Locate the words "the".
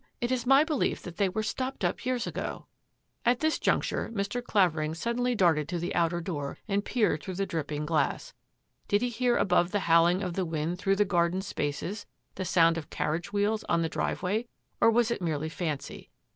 5.77-5.93, 7.35-7.45, 9.69-9.81, 10.33-10.43, 10.95-11.05, 12.33-12.45, 13.83-13.89